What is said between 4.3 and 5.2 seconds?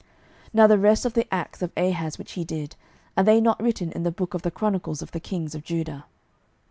of the chronicles of the